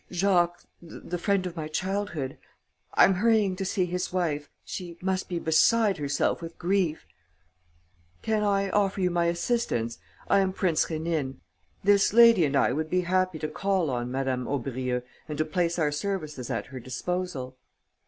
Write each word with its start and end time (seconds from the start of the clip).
"Jacques, 0.11 0.63
the 0.81 1.19
friend 1.19 1.45
of 1.45 1.55
my 1.55 1.67
childhood. 1.67 2.39
I'm 2.95 3.13
hurrying 3.13 3.55
to 3.57 3.63
see 3.63 3.85
his 3.85 4.11
wife. 4.11 4.49
She 4.65 4.97
must 4.99 5.29
be 5.29 5.37
beside 5.37 5.97
herself 5.97 6.41
with 6.41 6.57
grief." 6.57 7.05
"Can 8.23 8.41
I 8.41 8.71
offer 8.71 8.99
you 8.99 9.11
my 9.11 9.25
assistance? 9.25 9.99
I 10.27 10.39
am 10.39 10.53
Prince 10.53 10.87
Rénine. 10.87 11.35
This 11.83 12.13
lady 12.13 12.45
and 12.45 12.55
I 12.55 12.71
would 12.73 12.89
be 12.89 13.01
happy 13.01 13.37
to 13.37 13.47
call 13.47 13.91
on 13.91 14.09
Madame 14.11 14.47
Aubrieux 14.47 15.03
and 15.29 15.37
to 15.37 15.45
place 15.45 15.77
our 15.77 15.91
services 15.91 16.49
at 16.49 16.65
her 16.73 16.79
disposal." 16.79 17.59